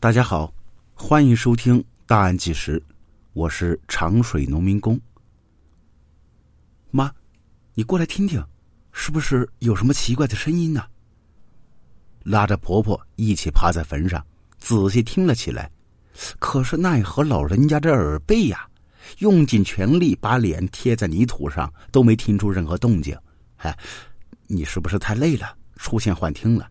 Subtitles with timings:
[0.00, 0.50] 大家好，
[0.94, 2.80] 欢迎收听《大案纪实》，
[3.34, 4.98] 我是长水农民工。
[6.90, 7.12] 妈，
[7.74, 8.42] 你过来听听，
[8.92, 10.86] 是不是有什么奇怪的声音呢？
[12.22, 14.24] 拉着婆婆一起趴在坟上，
[14.58, 15.70] 仔细听了起来。
[16.38, 18.66] 可是奈何老人家这耳背呀，
[19.18, 23.14] 用尽全力把脸贴在泥土上，都没听出任何动静。
[23.58, 23.78] 哎，
[24.46, 26.66] 你是不是太累了，出现幻听了？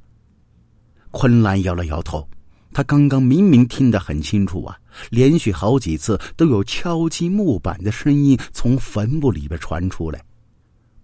[1.12, 2.28] 昆兰摇了摇头。
[2.72, 4.78] 他刚刚明明听得很清楚啊，
[5.10, 10.22] 连续好几次都有敲击木板的声音从坟墓里边传出来。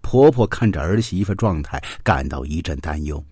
[0.00, 3.22] 婆婆看着儿媳妇状态，感到一阵担忧。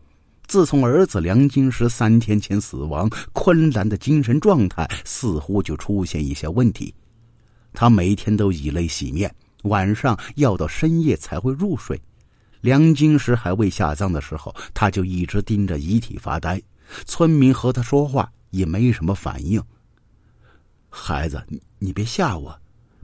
[0.46, 6.92] 自从儿子梁金石三天前死亡，昆兰的精神状态似乎就出现一些问题。
[7.72, 11.98] 他每天都以泪洗面，晚上要到深夜才会入睡。
[12.60, 16.60] 梁金石还未下葬的时候，他就一直盯着遗体发呆。
[17.04, 19.62] 村民和他说话也没什么反应。
[20.88, 22.56] 孩子，你你别吓我！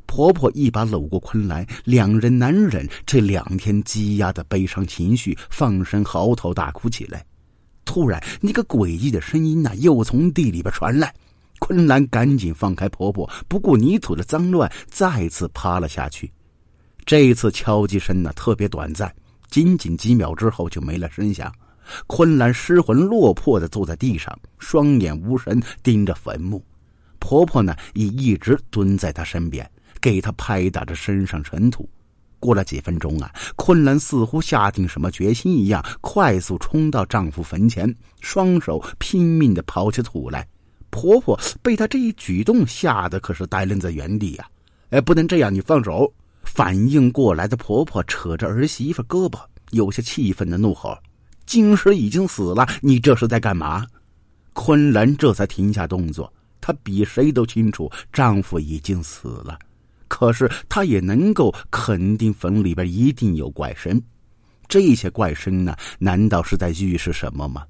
[0.07, 7.25] 婆婆一把搂过昆兰，两人难忍这两天积压的悲伤情绪，放声嚎啕大哭起来。
[7.85, 11.15] 突然，那个诡异的声音呐，又从地里边传来。
[11.61, 16.33] 昆兰赶紧放开婆婆，不顾泥土的脏乱，再次趴了下去。
[17.05, 19.15] 这次敲击声呢，特别短暂，
[19.49, 21.53] 仅仅几秒之后就没了声响。
[22.07, 26.65] 昆兰失魂落魄的坐在地上，双眼无神，盯着坟墓。
[27.19, 29.69] 婆婆呢，也一直蹲在她身边，
[30.01, 31.89] 给她拍打着身上尘土。
[32.39, 40.49] 过了几分钟啊，昆兰似乎下定什么决心一样，快速冲到丈夫坟前，双手拼命的刨起土来。
[40.89, 44.49] 婆婆被她这一举动吓得可是呆愣在原地呀！
[44.89, 46.11] 哎，不能这样，你放手！
[46.43, 49.39] 反应过来的婆婆扯着儿媳妇胳膊，
[49.71, 50.97] 有些气愤的怒吼。
[51.51, 53.85] 金石已经死了，你这是在干嘛？
[54.53, 56.33] 昆兰这才停下动作。
[56.61, 59.59] 她比谁都清楚丈夫已经死了，
[60.07, 64.01] 可是她也能够肯定坟里边一定有怪声。
[64.69, 67.65] 这些怪声呢，难道是在预示什么吗？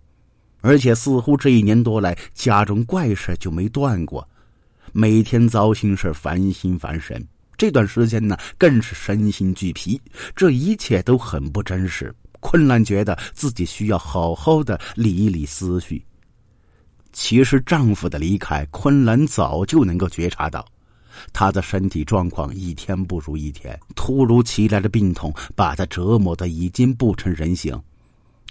[0.60, 4.28] 而且似乎这一年多来，家中怪事就没断过，
[4.92, 7.26] 每天糟心事烦心烦神。
[7.56, 9.98] 这段时间呢，更是身心俱疲。
[10.36, 12.14] 这一切都很不真实。
[12.40, 16.04] 昆兰觉得自己需要好好的理一理思绪。
[17.12, 20.64] 其实丈夫的离开，昆兰早就能够觉察到，
[21.32, 27.80] 她的身体状况一天不如一天，突如其来的病痛把她折磨的已经不成人形。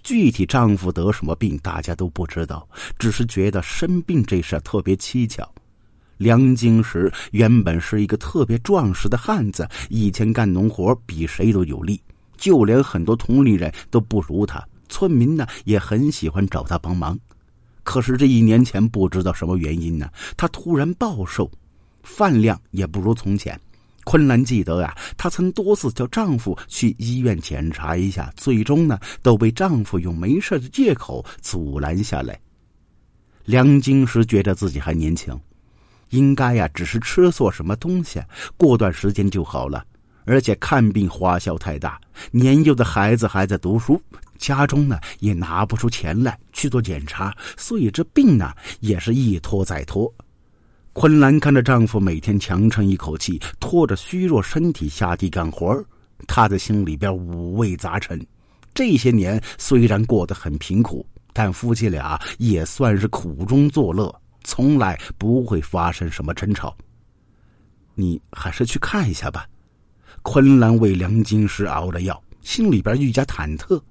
[0.03, 2.67] 具体丈夫得什么病，大家都不知道，
[2.97, 5.49] 只是觉得生病这事特别蹊跷。
[6.17, 11.99] 梁金石原本是一个特别壮实的汉子，以前干农活比谁都有力。
[12.39, 17.17] 就连很多同龄人都不如他，村民呢也很喜欢找他帮忙。
[17.83, 21.49] 可是这一年前，不知道什么原因呢，他突然暴瘦，
[22.03, 23.59] 饭量也不如从前。
[24.05, 32.39] 昆兰记得呀，她曾多次叫丈夫去医院检查一下，最终呢都被丈夫用没事的借口阻拦下来。
[33.45, 35.39] 梁金石觉得自己还年轻，
[36.09, 38.19] 应该呀只是吃错什么东西，
[38.57, 39.85] 过段时间就好了。
[40.29, 43.99] 而且看病花销太大，年幼的孩子还在读书，
[44.37, 50.13] 家中呢也拿不出钱来去做检查，所以这病呢也是一拖再拖。
[50.93, 55.83] 昆兰看着丈夫每天强撑一口气，拖着虚弱身体下地干活
[56.27, 58.23] 她的心里边五味杂陈。
[58.71, 61.03] 这些年虽然过得很贫苦，
[61.33, 64.13] 但夫妻俩也算是苦中作乐，
[64.43, 66.77] 从来不会发生什么争吵。
[67.95, 69.47] 你还是去看一下吧。
[70.31, 73.81] 昆兰为梁金石熬了药，心里边愈加忐忑。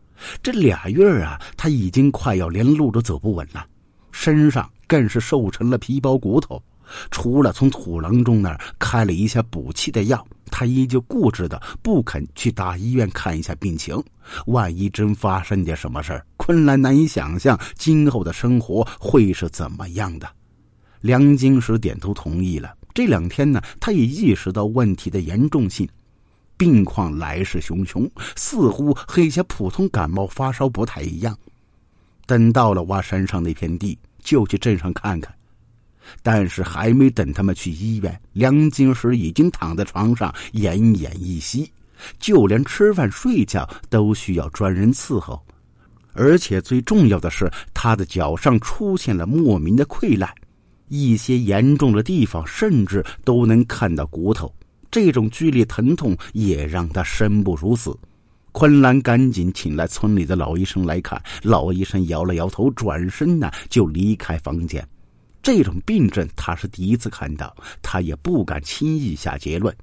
[0.41, 3.66] 这俩月啊，他已经快要连路都走不稳了，
[4.12, 6.62] 身上更是瘦成了皮包骨头。
[7.10, 14.00] 除了从土郎中那儿开了一下补气的药，他依旧固执的不肯去大医院看一下病情。
[14.47, 20.31] 万一真发生点什么事儿，昆兰难以想象今后的生活会是怎么样的。
[21.00, 22.76] 梁金石点头同意了。
[22.94, 25.88] 这两天呢，他也意识到问题的严重性。
[26.58, 28.06] 病况来势汹汹，
[28.37, 31.34] 似乎和一些普通感冒发烧不太一样。
[32.26, 35.34] 等到了挖山上那片地，就去镇上看看。
[36.22, 41.70] 但是还没等他们去医院，梁金石已经躺在床上奄奄一息，
[42.19, 45.40] 就连吃饭睡觉都需要专人伺候。
[46.14, 50.34] 而且最重要的是，他的脚上出现了莫名的溃烂，
[50.88, 54.52] 一些严重的地方甚至都能看到骨头。
[54.90, 57.96] 这种剧烈疼痛也让他生不如死。
[58.52, 64.87] 昆兰赶紧请来村里的老医生来看，老医生摇了摇头，转身呢就离开房间。
[65.43, 69.75] 这种病症她是第一次看到，她也不敢轻易下结论。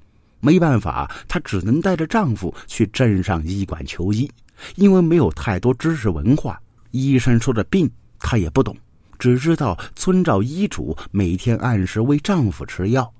[0.41, 4.29] 没办法，她只能带着丈夫去镇上医馆求医，
[4.75, 6.59] 因为没有太多知识文化，
[6.91, 8.75] 医生说的病她也不懂，
[9.17, 13.11] 只知道遵照医嘱，每天按时为丈夫吃药。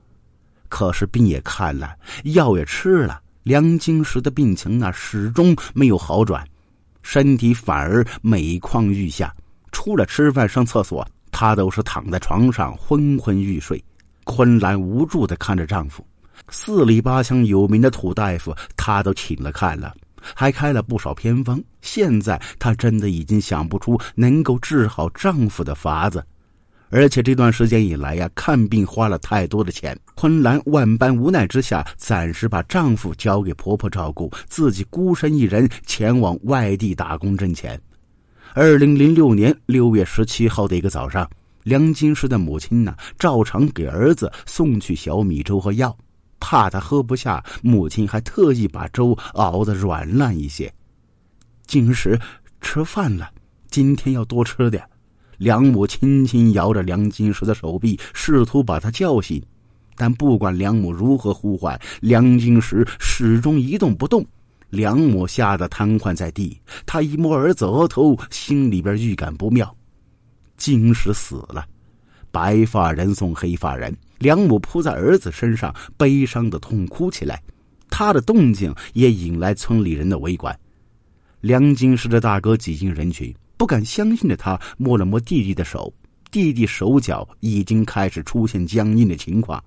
[0.67, 6.45] 可是病也看了，药也吃了，梁金石的病情啊始终没有好转，
[7.01, 9.33] 身体反而每况愈下。
[9.71, 13.83] 除了吃饭、上厕所，她都是躺在床上昏昏欲睡。
[14.23, 16.05] 昆兰无助的看着丈夫，
[16.49, 19.93] 四里八乡有名的土大夫，她都请了看了，
[20.33, 21.61] 还开了不少偏方。
[21.81, 26.25] 现在她真的已经想不出能够治好丈夫的法子。
[26.95, 29.99] 而且这段时间以来呀，看病花了太多的钱。
[30.15, 37.77] 昆兰万般无奈之下，暂时把丈夫交给婆婆照顾，自己孤身一人前往外地打工挣钱。
[38.53, 41.29] 二零零六年六月十七号的一个早上，
[41.63, 45.93] 梁金石的母亲呢，照常给儿子送去小米粥和药，
[46.39, 50.73] 怕他喝不下，母亲还特意把粥熬得软烂一些。
[51.67, 52.17] 金石，
[52.61, 53.29] 吃饭了，
[53.69, 54.81] 今天要多吃点。
[55.37, 59.41] 梁母轻轻摇着梁金石的手臂，试图把他叫醒，
[59.95, 64.25] 但不管梁母如何呼唤，梁金石始终一动不动。
[64.69, 69.73] 梁母吓得瘫痪在地，他一摸儿子额头，心里边预感不妙。
[70.57, 71.65] 金石死了，
[72.31, 77.41] 白发人送黑发人，梁母扑在儿子身上，悲伤的痛哭起来。
[77.89, 80.57] 他的动静也引来村里人的围观。
[81.39, 83.33] 梁金石的大哥挤进人群。
[83.57, 85.93] 不敢相信的他摸了摸弟弟的手，
[86.31, 89.63] 弟弟手脚已经开始出现僵硬的情况，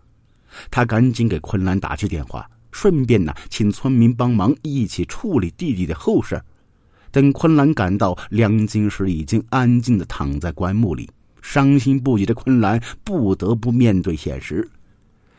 [0.71, 6.41] 他赶紧给昆兰打去电话，顺便呢请村民帮忙一起处理弟弟的后事。
[7.11, 11.09] 等昆兰赶到，梁金石已经安静的躺在棺木里，
[11.41, 14.69] 伤心不已的昆兰不得不面对现实，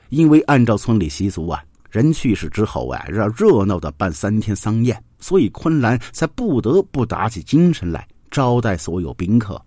[0.10, 8.08] 因为按照村里习俗啊，人去世之后啊，要热闹的办三天丧宴，所以昆兰才不得不打起精神来。
[8.32, 9.62] 招待所有宾客，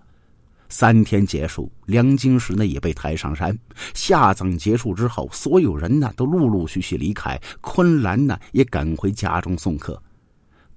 [0.69, 3.56] 三天结束，梁金石呢也被抬上山。
[3.94, 10.00] 下葬结束之后，所有人呢都陆陆续续离开，昆兰呢也赶回家中送客。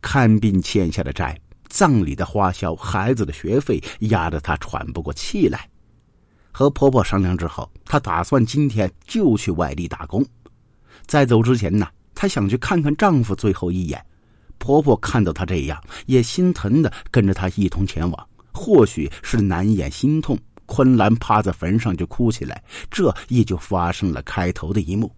[0.01, 5.69] 看病欠下的债，葬礼的花销，孩子的学费，压得她喘不过气来。
[6.51, 10.25] 和婆婆商量之后，她打算今天就去外地打工。
[11.05, 14.03] 在走之前呢，她想去看看丈夫最后一眼。
[14.65, 18.27] 婆婆看到她这样，也心疼的跟着她一同前往。
[18.51, 20.35] 或许是难掩心痛，
[20.65, 22.63] 昆兰趴在坟上就哭起来。
[22.89, 25.13] 这也就发生了开头的一幕。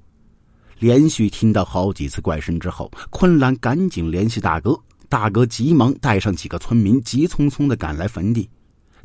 [0.80, 4.78] 连续听到好几次怪声之后，昆兰赶紧联系大哥，
[5.08, 8.50] 大哥急忙带上几个村民，急匆匆的赶来坟地。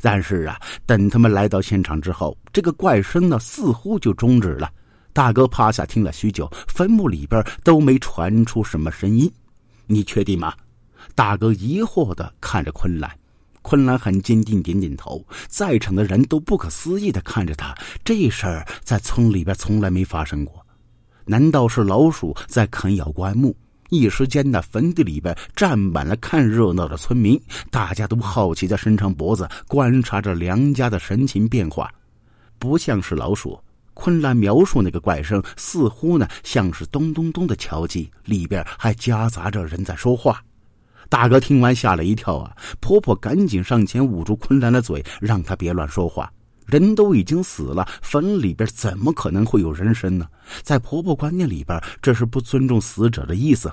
[0.01, 4.69] 但是啊，等他们来到现场之后，这个怪声呢似乎就终止了。
[5.13, 9.31] 大哥趴下听了许久，坟墓里边都没传出什么声音。
[9.87, 10.53] 你确定吗？
[11.15, 13.11] 大哥疑惑的看着昆兰，
[13.61, 15.23] 昆兰很坚定，点点头。
[15.47, 20.65] 在场的人都不可思议的看着他，这事儿在村里边从来没发生过。
[21.25, 23.55] 难道是老鼠在啃咬棺木？
[23.89, 27.39] 一时间呢，坟地里边站满了看热闹的村民，
[27.69, 31.93] 大家都好奇的伸长脖子观察着梁家的神情变化。
[32.57, 33.59] 不像是老鼠。
[33.93, 40.43] 昆兰描述那个怪声，似乎呢像是咚咚咚的敲击，里边还夹杂着人在说话。
[41.09, 42.55] 大哥听完吓了一跳啊！
[42.79, 46.31] 婆婆赶紧上前捂住昆兰的嘴，让他别乱说话。
[46.65, 50.25] 人都已经死了，坟里边怎么可能会有人声呢？
[50.63, 53.71] 在婆婆观念里边，这是不尊重死者的意思。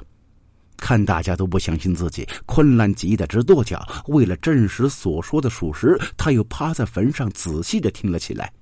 [0.76, 3.86] 看大家都不相信自己，昆兰急得直跺脚。
[4.08, 8.52] 为了证实所说的属实，他又趴在坟上仔细的听了起来。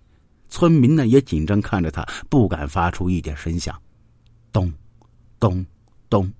[0.48, 3.78] 村民呢也紧张看着他，不敢发出一点声响。
[4.52, 4.72] 咚，
[5.38, 5.64] 咚，
[6.08, 6.30] 咚。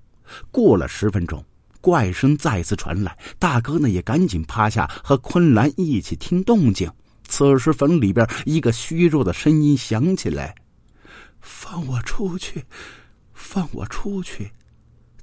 [0.51, 1.43] 过了十分钟，
[1.81, 3.17] 怪声再次传来。
[3.39, 6.91] 大哥呢也赶紧趴下，和昆兰一起听动静。
[7.27, 10.55] 此时坟里边一个虚弱的声音响起来
[11.41, 12.63] ：“放我出去，
[13.33, 14.51] 放我出去！”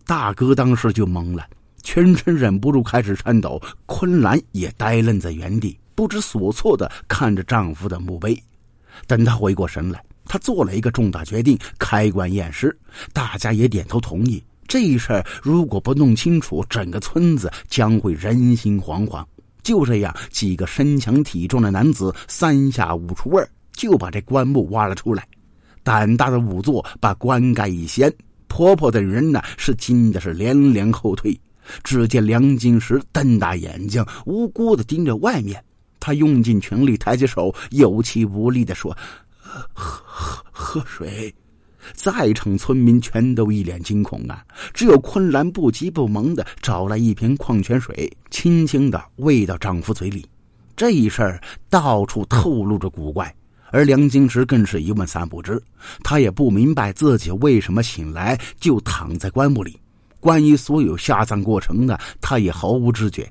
[0.07, 1.45] 大哥当时就懵了，
[1.83, 3.61] 全身忍不住开始颤抖。
[3.87, 8.41] 昆兰也呆愣在原地，不知所措的看着丈夫的墓碑。
[9.07, 12.77] 等他回过神来，他做了一个重大决定：开棺验尸。
[13.13, 14.43] 大家也点头同意。
[14.69, 19.25] 这事儿如果不弄清楚，整个村子将会人心惶惶。
[19.63, 25.27] 就这样，几个身强体壮的男子三下五除二就把这棺木挖了出来。
[25.83, 28.13] 胆大的仵作把棺盖一掀，
[28.49, 31.39] 婆婆等人呢是惊的是连连后退。
[31.83, 35.63] 只见梁金石瞪大眼睛，无辜的盯着外面。
[36.07, 38.97] 他用尽全力抬起手，有气无力的说
[39.75, 41.35] ：“喝喝喝水。”
[41.95, 44.45] 在场村民全都一脸惊恐啊！
[44.73, 50.25] 只有昆兰不急不忙的找来一瓶矿泉水，轻轻的喂到丈夫嘴里。
[50.77, 53.35] 这一事儿到处透露着古怪，
[53.73, 55.61] 而梁金石更是一问三不知。
[56.05, 59.77] 他也不明白自己为什么醒来就躺在棺木里。
[60.21, 63.29] 关于所有下葬过程呢，他也毫无知觉。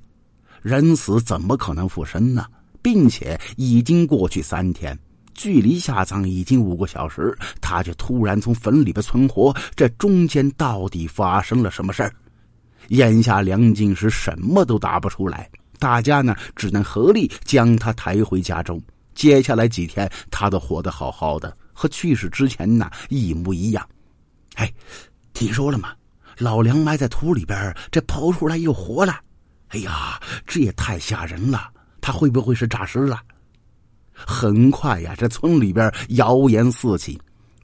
[0.61, 2.45] 人死怎么可能复生呢？
[2.85, 4.95] 并且已经过去三天。
[5.33, 12.13] 距离下葬已经五个小时，他却突然从坟里边存活，这中间到底发生了什么事儿？
[12.89, 15.49] 眼下梁静是什么都答不出来，
[15.79, 18.79] 大家呢只能合力将他抬回家中。
[19.15, 23.83] 接下来几天，他都活得好好的，和去世之前呢一模一样。
[24.57, 24.71] 哎，
[25.33, 25.91] 听说了吗？
[26.37, 29.19] 老梁埋在土里边，这刨出来又活了。
[29.69, 31.71] 哎呀，这也太吓人了！
[32.05, 33.19] 他会不会是诈尸了？
[34.13, 37.19] 很快呀，这村里边谣言四起，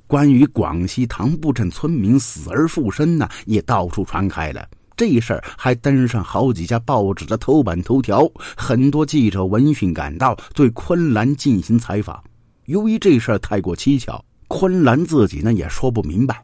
[0.08, 4.68] 关于广西唐埠镇村民死而复生呢，也到处传开了。
[4.98, 12.20] 这事儿还登上好几家报纸的头版头条，很多记者闻讯赶到，对昆兰进行采访。
[12.66, 16.44] 由于这事儿太过蹊跷，昆兰自己呢也说不明白。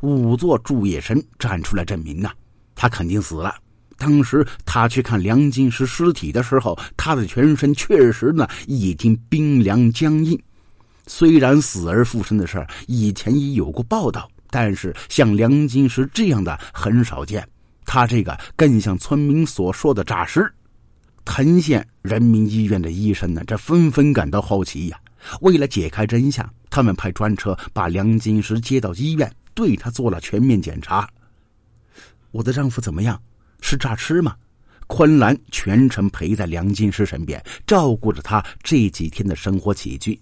[0.00, 2.30] 仵作祝夜神站出来证明呐，
[2.76, 3.52] 他肯定死了。
[3.96, 10.38] 当时他去看梁金石尸体的时候，他的全身确实呢已经冰凉僵硬。
[11.06, 17.46] 虽然死而复生的事儿以前已有过报道，但是像梁金石这样的很少见。
[17.84, 20.52] 他这个更像村民所说的诈尸。
[21.24, 24.98] 藤县人民医院的医生呢，这纷纷感到好奇呀。
[25.40, 31.08] 为了解开真相，他们派专车把梁金石接到医院，对他做了全面检查。
[32.30, 33.20] 我的丈夫怎么样？
[33.60, 34.34] 是诈尸吗？
[34.88, 40.18] 昆兰全程陪在梁金石身边，照顾着他这几天的生活起居。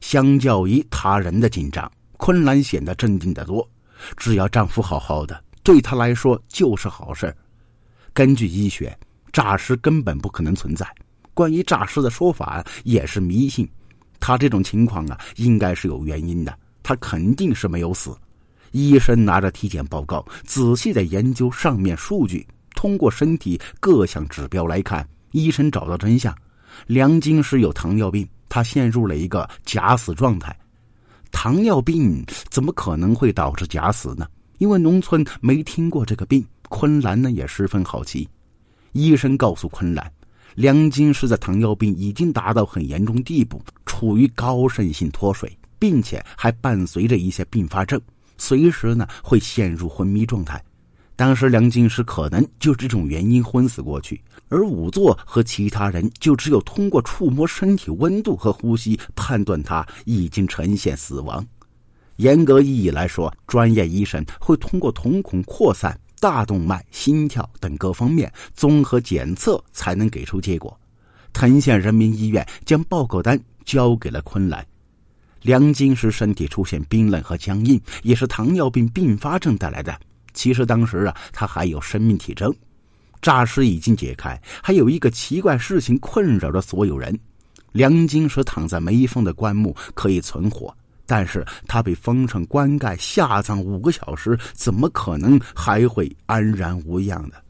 [0.00, 3.68] 相较于他人的紧张，昆兰显得镇定得多。
[4.16, 7.34] 只要丈夫好好的，对她来说就是好事
[8.12, 8.96] 根据医学，
[9.32, 10.86] 诈尸根本不可能存在。
[11.34, 13.68] 关于诈尸的说法也是迷信。
[14.20, 16.56] 他这种情况啊，应该是有原因的。
[16.82, 18.16] 他肯定是没有死。
[18.70, 22.46] 医生拿着体检报告，仔细的研究上面数据。
[22.76, 26.32] 通过身体各项指标来看，医生找到真相：
[26.86, 30.56] 梁金石有糖尿病，他陷入了一个假死状态。
[31.32, 34.28] 糖尿病怎么可能会导致假死呢？
[34.58, 36.46] 因为农村没听过这个病。
[36.68, 38.28] 昆兰呢也十分好奇。
[38.90, 40.10] 医生告诉昆兰，
[40.56, 48.00] 梁金石的糖尿病已经达到很严重地步，处于高渗性脱水，并且还伴随着一些并发症，
[48.36, 50.60] 随时呢会陷入昏迷状态。
[51.16, 54.20] 当时梁金石可能就这种原因昏死过去，
[54.50, 61.44] 而仵作和其他人就只有通过触摸身体温度和呼吸判断他已经呈现死亡。
[62.16, 70.78] 严格意义来说，专业医生会通过瞳孔扩散、大动脉、心跳等各方面综合检测才能给出结果。
[71.32, 74.66] 藤县人民医院将报告单交给了昆兰。
[75.42, 79.98] 梁金石身体出现冰冷和僵硬，也是糖尿病并发症带来的。
[80.36, 82.54] 其实当时啊，他还有生命体征，
[83.20, 87.18] 诈尸已经解开，还有一个奇怪事情困扰着所有人：
[87.72, 90.72] 梁金石躺在没封的棺木可以存活，
[91.06, 97.42] 但是他被封上棺盖下葬五个小时，怎么可能还会安然无恙的？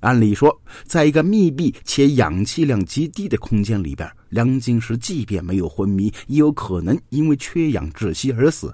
[0.00, 8.70] 按理说，在一个密闭且氧气量极低的空间里边，梁金石即便没有昏迷，也有可能因为缺氧窒息而死。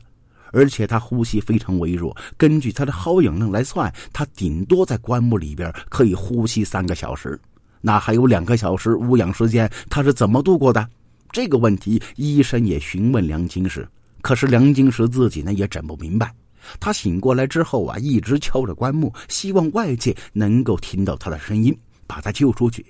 [0.53, 7.41] 而且他呼吸非常微弱，根据他的耗氧量来算，他顶多在棺木里边可以呼吸三个小时，
[7.81, 10.87] 那还有两个小时无氧时间，他是怎么度过的？
[11.33, 13.89] 这个问题，医生也询问梁金石，
[14.21, 16.35] 可是梁金石自己呢也整不明白。
[16.79, 21.77] 他醒过来之后啊，一直敲着棺木，希望外界能够听到他的声音，
[22.07, 22.85] 把他救出去。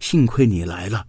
[0.00, 1.04] 幸亏你来了，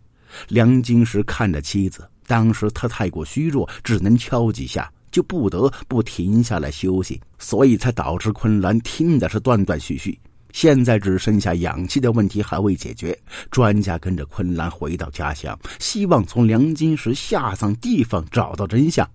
[0.48, 4.92] 梁金石看着妻子，当时他太过虚弱，只能敲几下。
[5.12, 10.18] 就不得不停下来休息，所以才导致昆兰听的是断断续续。
[10.52, 13.18] 现在只剩下氧气的问题还未解决，
[13.52, 19.08] 专家跟着昆兰回到家乡，希望从梁金石下葬地方找到真相。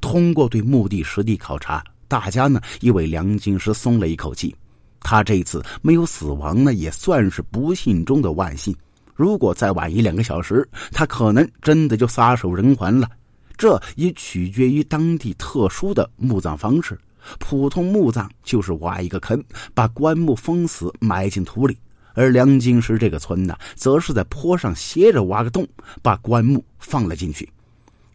[0.00, 4.54] 通过对墓地实地考察，大家呢也为梁金石松了一口气。
[5.00, 8.76] 他这次没有死亡呢，也算是不幸中的万幸。
[9.14, 13.08] 如果再晚一两个小时，他可能真的就撒手人寰了。
[13.56, 16.98] 这也取决于当地特殊的墓葬方式。
[17.38, 19.42] 普通墓葬就是挖一个坑，
[19.74, 21.74] 把棺木封死，埋进土里；
[22.14, 25.66] 而梁金石这个村呢，则是在坡上斜着挖个洞，
[26.02, 27.48] 把棺木放了进去。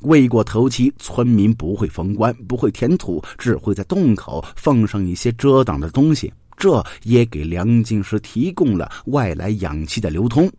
[0.04, 10.50] 未过头七，村民不会封棺，不会填土，只会在洞口放上一些遮挡的东西，这也给梁金石提供了外来氧气的流通。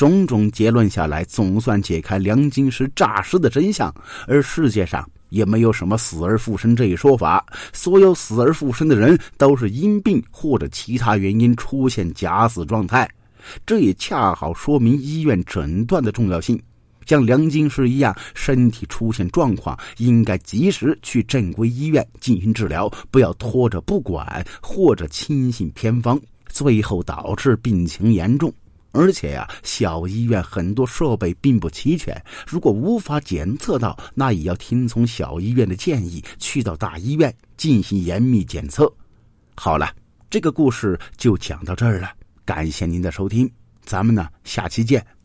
[0.00, 3.94] 种种结论下来，总算解开梁金石诈尸的真相。
[4.26, 13.06] 而世界上也没有什么死而复生这一说法，所有死而复生的人都是因病或者其他原因出现假死状态。
[13.66, 16.58] 这也恰好说明医院诊断的重要性。
[17.04, 28.50] 像梁金石一样，身体出现状况，应该及时去正规医院进行治疗，不要拖着不管，或者轻信偏方，最后导致病情严重。
[28.92, 38.92] 而且呀，小医院很多设备并不齐全，如果无法检测到，那也要听从小医院的建议，去到大医院进行严密检测。
[39.54, 39.94] 好了，
[40.28, 42.10] 这个故事就讲到这儿了，
[42.44, 43.50] 感谢您的收听，
[43.84, 45.19] 咱们呢下期见。